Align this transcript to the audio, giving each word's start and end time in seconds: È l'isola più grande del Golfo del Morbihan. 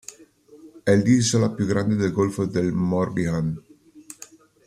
È 0.81 0.95
l'isola 0.95 1.51
più 1.51 1.67
grande 1.67 1.93
del 1.93 2.11
Golfo 2.11 2.45
del 2.45 2.71
Morbihan. 2.71 3.55